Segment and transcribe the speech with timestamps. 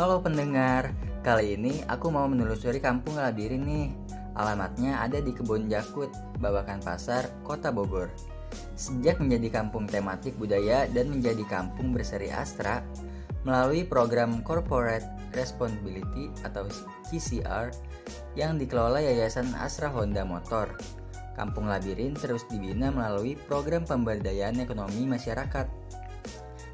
[0.00, 3.92] Halo pendengar, kali ini aku mau menelusuri kampung Labirin nih.
[4.32, 6.08] Alamatnya ada di Kebun Jakut,
[6.40, 8.08] Babakan Pasar, Kota Bogor.
[8.80, 12.80] Sejak menjadi kampung tematik budaya dan menjadi kampung berseri Astra,
[13.44, 15.04] melalui program Corporate
[15.36, 16.64] Responsibility atau
[17.12, 17.68] CCR
[18.40, 20.80] yang dikelola Yayasan Astra Honda Motor.
[21.36, 25.68] Kampung Labirin terus dibina melalui program pemberdayaan ekonomi masyarakat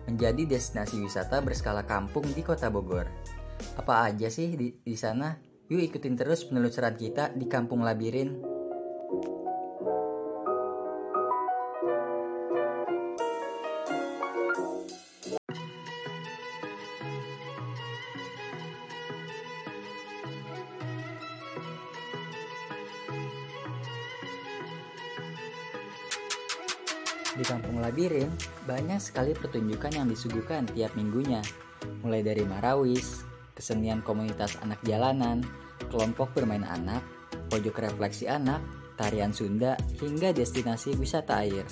[0.06, 3.10] menjadi destinasi wisata berskala kampung di Kota Bogor.
[3.76, 5.36] Apa aja sih di, di sana?
[5.66, 8.54] Yuk ikutin terus penelusuran kita di Kampung Labirin.
[27.36, 28.32] Di Kampung Labirin,
[28.64, 31.44] banyak sekali pertunjukan yang disuguhkan tiap minggunya,
[32.00, 33.25] mulai dari marawis,
[33.56, 35.40] kesenian komunitas anak jalanan,
[35.88, 37.00] kelompok bermain anak,
[37.48, 38.60] pojok refleksi anak,
[39.00, 41.64] tarian Sunda, hingga destinasi wisata air.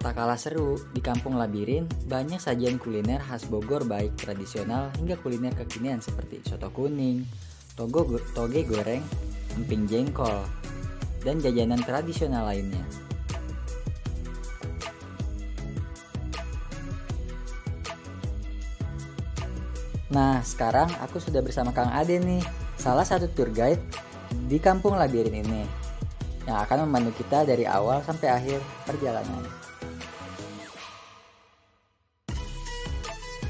[0.00, 5.52] Tak kalah seru, di Kampung Labirin banyak sajian kuliner khas Bogor baik tradisional hingga kuliner
[5.52, 7.28] kekinian seperti soto kuning,
[7.76, 9.04] toge goreng,
[9.60, 10.48] emping jengkol,
[11.20, 12.80] dan jajanan tradisional lainnya.
[20.10, 22.42] Nah, sekarang aku sudah bersama Kang Ade nih,
[22.74, 23.78] salah satu tour guide
[24.50, 25.62] di Kampung Labirin ini,
[26.50, 29.46] yang akan memandu kita dari awal sampai akhir perjalanan.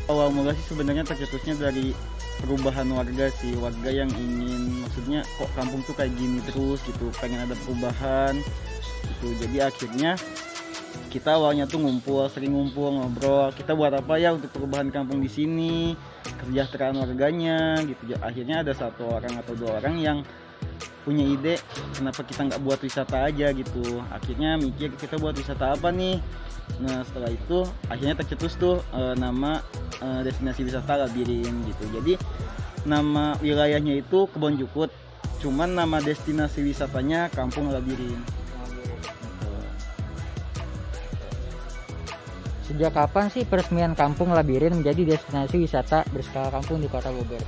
[0.05, 1.97] Awal mula sih sebenarnya tercetusnya dari
[2.44, 7.41] perubahan warga sih, warga yang ingin, maksudnya kok kampung tuh kayak gini terus gitu, pengen
[7.41, 8.37] ada perubahan
[9.16, 9.32] gitu.
[9.41, 10.20] Jadi akhirnya
[11.11, 15.31] kita awalnya tuh ngumpul, sering ngumpul ngobrol, kita buat apa ya untuk perubahan kampung di
[15.31, 18.15] sini, kesejahteraan warganya gitu.
[18.23, 20.19] Akhirnya ada satu orang atau dua orang yang
[21.00, 21.56] punya ide
[21.97, 24.05] kenapa kita nggak buat wisata aja gitu.
[24.12, 26.21] Akhirnya mikir kita buat wisata apa nih?
[26.79, 29.65] Nah setelah itu akhirnya tercetus tuh e, nama
[29.99, 31.84] e, destinasi wisata Labirin gitu.
[31.91, 32.15] Jadi
[32.84, 34.93] nama wilayahnya itu Kebon Jukut,
[35.41, 38.40] cuman nama destinasi wisatanya Kampung Labirin.
[42.70, 47.42] Sejak kapan sih peresmian Kampung Labirin menjadi destinasi wisata berskala kampung di Kota Bogor?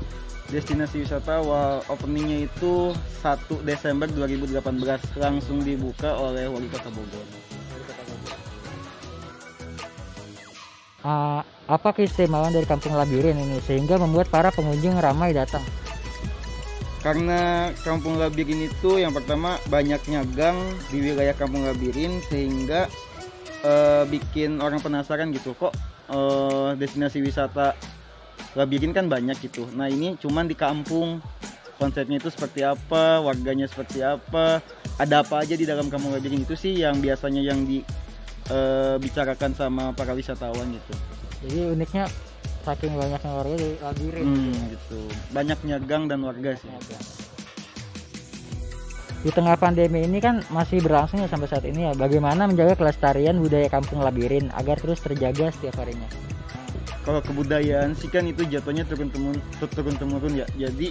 [0.50, 2.90] Destinasi wisata awal openingnya itu
[3.22, 4.58] 1 Desember 2018
[5.22, 7.22] langsung dibuka oleh Wali Kota Bogor.
[11.06, 15.62] Uh, apa keistimewaan dari Kampung Labirin ini sehingga membuat para pengunjung ramai datang?
[16.98, 20.58] Karena Kampung Labirin itu yang pertama banyaknya gang
[20.90, 22.90] di wilayah Kampung Labirin sehingga
[23.64, 25.72] uh, bikin orang penasaran gitu kok
[26.10, 27.74] uh, destinasi wisata
[28.52, 29.64] Labirin kan banyak gitu.
[29.72, 31.24] Nah ini cuman di kampung
[31.80, 34.60] konsepnya itu seperti apa, warganya seperti apa,
[35.00, 39.84] ada apa aja di dalam kampung Labirin itu sih yang biasanya yang dibicarakan uh, sama
[39.96, 40.92] para wisatawan gitu.
[41.42, 42.04] Jadi uniknya
[42.62, 45.00] saking banyaknya warga di Labirin hmm, gitu.
[45.32, 46.68] Banyaknya gang dan warga sih.
[49.22, 51.92] Di tengah pandemi ini kan masih berlangsung ya sampai saat ini ya.
[51.94, 56.10] Bagaimana menjaga kelestarian budaya kampung Labirin agar terus terjaga setiap harinya?
[57.06, 60.46] Kalau kebudayaan sih kan itu jatuhnya turun temurun, turun temurun ya.
[60.58, 60.90] Jadi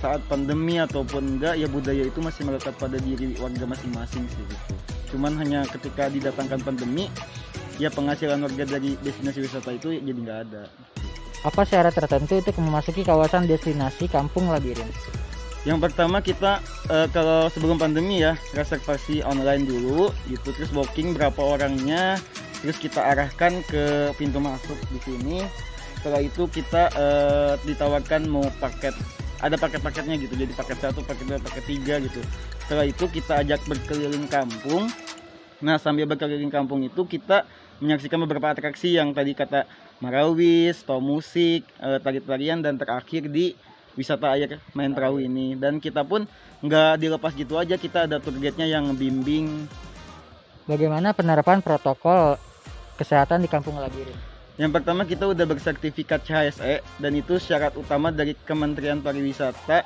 [0.00, 4.56] saat pandemi ataupun enggak ya budaya itu masih melekat pada diri warga masing-masing sih gitu.
[5.12, 7.12] Cuman hanya ketika didatangkan pandemi
[7.76, 10.64] ya penghasilan warga dari destinasi wisata itu jadi nggak ada.
[11.44, 14.88] Apa syarat tertentu untuk memasuki kawasan destinasi Kampung Labirin?
[15.66, 20.54] Yang pertama kita uh, kalau sebelum pandemi ya reservasi online dulu gitu.
[20.54, 22.22] Terus booking berapa orangnya
[22.62, 25.42] terus kita arahkan ke pintu masuk di sini.
[25.98, 28.94] Setelah itu kita uh, ditawarkan mau paket
[29.42, 30.38] ada paket-paketnya gitu.
[30.38, 32.22] Jadi paket satu paket dua paket tiga gitu.
[32.62, 34.86] Setelah itu kita ajak berkeliling kampung.
[35.66, 37.42] Nah sambil berkeliling kampung itu kita
[37.82, 39.68] menyaksikan beberapa atraksi yang tadi kata
[40.00, 43.52] marawis, to musik, e, tari-tarian dan terakhir di
[43.96, 45.56] wisata air main perahu ini.
[45.56, 46.28] Dan kita pun
[46.60, 49.66] nggak dilepas gitu aja kita ada tour guide-nya yang bimbing.
[50.68, 52.36] Bagaimana penerapan protokol
[53.00, 54.36] kesehatan di Kampung Labirin?
[54.56, 59.84] Yang pertama kita udah bersertifikat CHSE dan itu syarat utama dari Kementerian Pariwisata.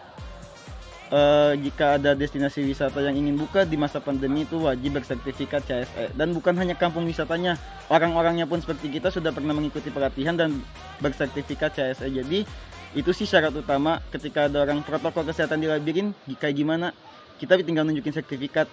[1.10, 6.14] Uh, jika ada destinasi wisata yang ingin buka di masa pandemi itu wajib bersertifikat CSE
[6.14, 7.58] dan bukan hanya kampung wisatanya
[7.90, 10.62] orang-orangnya pun seperti kita sudah pernah mengikuti pelatihan dan
[11.02, 12.46] bersertifikat CSE jadi
[12.90, 16.90] itu sih syarat utama ketika ada orang protokol kesehatan di labirin kayak gimana?
[17.38, 18.66] Kita tinggal nunjukin sertifikat.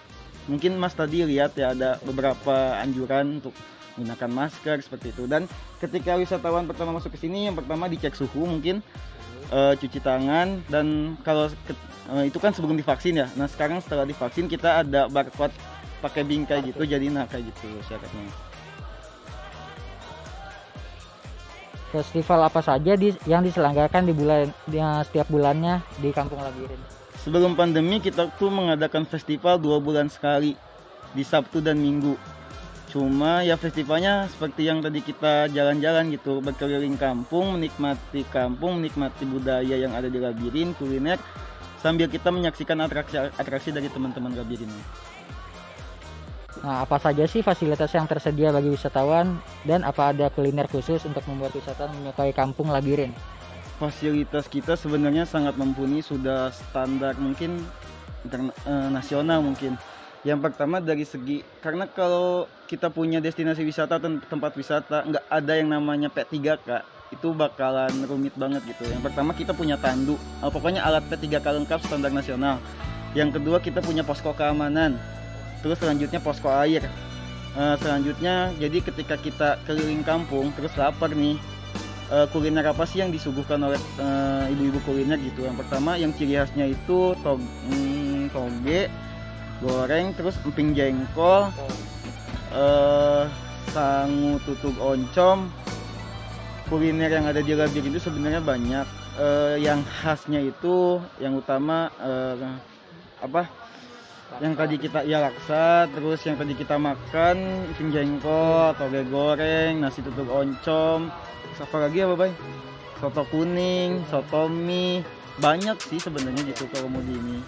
[0.50, 3.54] Mungkin Mas tadi lihat ya ada beberapa anjuran untuk
[3.94, 5.30] menggunakan masker seperti itu.
[5.30, 5.46] Dan
[5.78, 8.82] ketika wisatawan pertama masuk ke sini yang pertama dicek suhu mungkin
[9.54, 11.46] uh, cuci tangan dan kalau
[12.10, 13.30] uh, itu kan sebelum divaksin ya.
[13.38, 15.54] Nah sekarang setelah divaksin kita ada barcode
[16.02, 16.82] pakai bingkai gitu.
[16.82, 18.47] Jadi nah kayak gitu syaratnya
[21.88, 26.80] festival apa saja di, yang diselenggarakan di bulan di, setiap bulannya di Kampung Labirin?
[27.18, 30.54] Sebelum pandemi kita tuh mengadakan festival dua bulan sekali
[31.12, 32.14] di Sabtu dan Minggu.
[32.88, 39.76] Cuma ya festivalnya seperti yang tadi kita jalan-jalan gitu berkeliling kampung menikmati kampung menikmati budaya
[39.76, 41.20] yang ada di Labirin kuliner
[41.84, 44.72] sambil kita menyaksikan atraksi-atraksi dari teman-teman Labirin
[46.68, 51.24] Nah, apa saja sih fasilitas yang tersedia bagi wisatawan dan apa ada kuliner khusus untuk
[51.24, 53.08] membuat wisatawan menyukai kampung Labirin?
[53.80, 57.64] Fasilitas kita sebenarnya sangat mumpuni, sudah standar mungkin
[58.68, 59.80] eh, mungkin
[60.28, 65.52] yang pertama dari segi karena kalau kita punya destinasi wisata atau tempat wisata nggak ada
[65.56, 66.84] yang namanya P3K
[67.16, 68.84] itu bakalan rumit banget gitu.
[68.92, 72.60] Yang pertama kita punya tandu, oh, pokoknya alat P3K lengkap standar nasional.
[73.16, 75.00] Yang kedua kita punya posko keamanan.
[75.60, 76.84] Terus selanjutnya posko air.
[77.58, 81.34] Uh, selanjutnya jadi ketika kita keliling kampung terus lapar nih
[82.12, 83.80] uh, kuliner apa sih yang disuguhkan oleh
[84.52, 85.42] ibu-ibu uh, kuliner gitu.
[85.48, 88.86] Yang pertama yang ciri khasnya itu tog hmm, toge,
[89.64, 91.50] goreng terus emping jengkol
[92.54, 93.26] uh,
[93.74, 95.50] sangu tutug oncom
[96.68, 102.36] kuliner yang ada di Labir itu sebenarnya banyak uh, yang khasnya itu yang utama uh,
[103.24, 103.48] apa
[104.38, 110.04] yang tadi kita ya laksa terus yang tadi kita makan emping jengkol toge goreng nasi
[110.04, 111.08] tutug oncom.
[111.58, 112.30] Apa lagi ya bapak
[113.02, 115.02] soto kuning soto mie.
[115.38, 117.38] Banyak sih sebenarnya gitu kalau mau di ini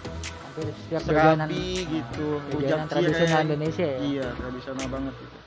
[0.59, 3.97] setiap perjalanan gitu rujak tradisional Indonesia ya?
[4.03, 5.37] Iya tradisional banget gitu.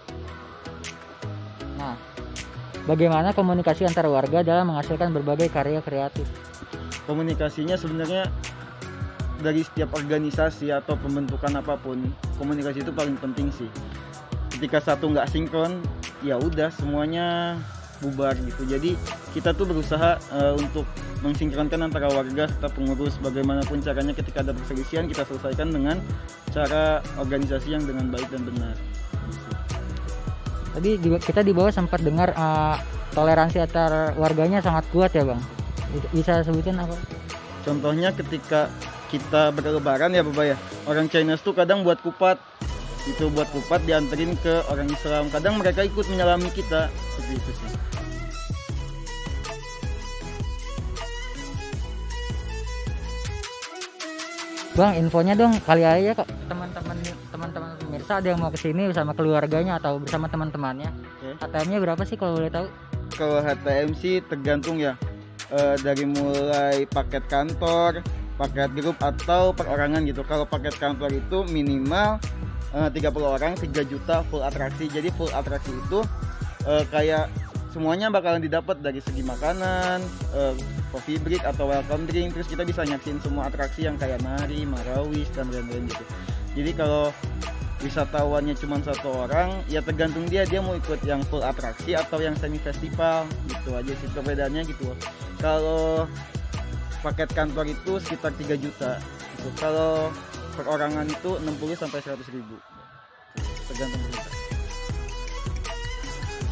[1.75, 1.95] nah
[2.89, 6.25] bagaimana komunikasi antar warga dalam menghasilkan berbagai karya kreatif?
[7.05, 8.33] Komunikasinya sebenarnya
[9.43, 11.99] dari setiap organisasi atau pembentukan apa pun
[12.39, 13.71] komunikasi itu paling penting sih.
[14.55, 15.83] Ketika satu nggak sinkron
[16.23, 17.59] ya udah semuanya
[18.03, 18.63] bubar gitu.
[18.67, 18.95] Jadi
[19.33, 20.87] kita tuh berusaha uh, untuk
[21.25, 23.17] mensinkronkan antara warga serta pengurus.
[23.19, 25.97] Bagaimanapun caranya ketika ada perselisihan kita selesaikan dengan
[26.53, 28.75] cara organisasi yang dengan baik dan benar.
[30.75, 32.77] Tadi kita di bawah sempat dengar uh,
[33.15, 35.41] toleransi antar warganya sangat kuat ya bang.
[36.11, 36.99] Bisa sebutin apa?
[37.63, 38.67] Contohnya ketika
[39.15, 40.57] kita berlebaran ya bapak ya?
[40.91, 42.43] Orang Chinese tuh kadang buat kupat.
[43.07, 45.31] Itu buat kupat dianterin ke orang Islam.
[45.31, 46.91] Kadang mereka ikut menyelami kita.
[46.91, 47.71] Seperti itu sih.
[54.75, 56.97] Bang, infonya dong kali aja kok teman-teman
[57.31, 60.91] teman-teman pemirsa ada yang mau ke sini bersama keluarganya atau bersama teman-temannya.
[61.23, 61.35] Okay.
[61.41, 62.67] HTM-nya berapa sih kalau boleh tahu?
[63.15, 64.99] Kalau HTM sih tergantung ya.
[65.53, 68.03] E, dari mulai paket kantor,
[68.35, 70.27] paket grup atau perorangan gitu.
[70.27, 72.19] Kalau paket kantor itu minimal
[72.75, 74.91] e, 30 orang 3 juta full atraksi.
[74.91, 76.03] Jadi full atraksi itu
[76.67, 77.31] e, kayak
[77.75, 79.99] semuanya bakalan didapat dari segi makanan,
[80.31, 80.55] uh,
[80.95, 85.27] coffee break atau welcome drink, terus kita bisa nyaksin semua atraksi yang kayak nari, marawis
[85.35, 86.05] dan lain-lain gitu.
[86.55, 87.11] Jadi kalau
[87.83, 92.39] wisatawannya cuma satu orang, ya tergantung dia dia mau ikut yang full atraksi atau yang
[92.39, 94.95] semi festival gitu aja sih perbedaannya gitu.
[95.43, 96.07] Kalau
[97.05, 98.97] paket kantor itu sekitar 3 juta.
[99.37, 99.49] Gitu.
[99.61, 100.09] Kalau
[100.57, 102.57] perorangan itu 60 sampai 100 ribu.
[103.69, 104.01] Tergantung.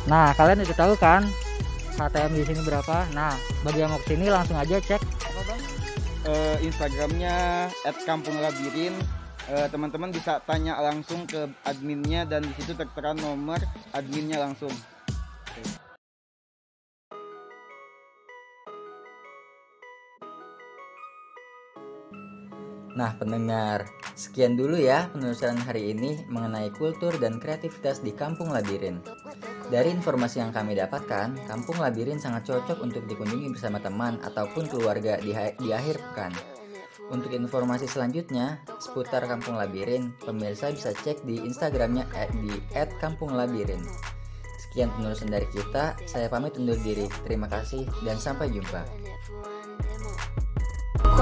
[0.05, 1.25] Nah, kalian itu tahu kan
[1.97, 3.07] HTM di sini berapa?
[3.17, 3.33] Nah,
[3.63, 5.61] bagi yang mau ke sini langsung aja cek apa bang?
[6.27, 7.35] Uh, Instagramnya
[8.05, 8.95] @kampunglabirin.
[9.51, 13.59] Uh, teman-teman bisa tanya langsung ke adminnya dan di situ tertera nomor
[13.95, 14.71] adminnya langsung.
[22.93, 29.01] Nah, pendengar, sekian dulu ya penelusuran hari ini mengenai kultur dan kreativitas di Kampung Labirin.
[29.73, 35.17] Dari informasi yang kami dapatkan, Kampung Labirin sangat cocok untuk dikunjungi bersama teman ataupun keluarga
[35.25, 36.33] di, di akhir pekan.
[37.09, 42.05] Untuk informasi selanjutnya seputar Kampung Labirin, pemirsa bisa cek di Instagramnya
[42.45, 42.53] di
[43.01, 43.81] @kampunglabirin.
[44.69, 47.09] Sekian penelusuran dari kita, saya pamit undur diri.
[47.25, 48.85] Terima kasih dan sampai jumpa.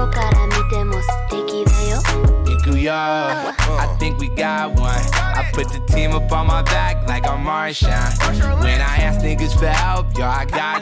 [0.08, 2.02] から見ても素敵だよ
[2.46, 7.44] 行くよ I think we got one I put the team up on my back like I'm
[7.44, 10.79] Marshawn When I ask niggas for help, yo I got